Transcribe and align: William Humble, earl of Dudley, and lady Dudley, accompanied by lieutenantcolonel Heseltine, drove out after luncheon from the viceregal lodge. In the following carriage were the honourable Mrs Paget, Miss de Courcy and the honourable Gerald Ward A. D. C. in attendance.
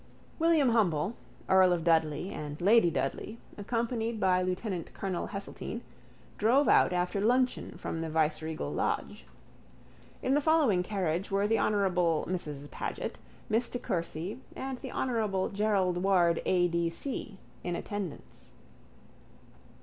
William 0.39 0.69
Humble, 0.69 1.13
earl 1.47 1.71
of 1.71 1.83
Dudley, 1.83 2.31
and 2.31 2.59
lady 2.59 2.89
Dudley, 2.89 3.37
accompanied 3.55 4.19
by 4.19 4.43
lieutenantcolonel 4.43 5.29
Heseltine, 5.29 5.81
drove 6.39 6.67
out 6.67 6.91
after 6.91 7.21
luncheon 7.21 7.77
from 7.77 8.01
the 8.01 8.09
viceregal 8.09 8.71
lodge. 8.73 9.25
In 10.23 10.33
the 10.33 10.41
following 10.41 10.81
carriage 10.81 11.29
were 11.29 11.45
the 11.45 11.59
honourable 11.59 12.25
Mrs 12.27 12.71
Paget, 12.71 13.19
Miss 13.47 13.69
de 13.69 13.77
Courcy 13.77 14.39
and 14.55 14.79
the 14.79 14.91
honourable 14.91 15.49
Gerald 15.49 15.97
Ward 16.01 16.41
A. 16.47 16.67
D. 16.67 16.89
C. 16.89 17.37
in 17.63 17.75
attendance. 17.75 18.53